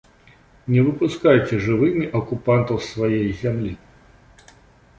[0.75, 3.73] Не выпускайце жывымі акупантаў з свае зямлі!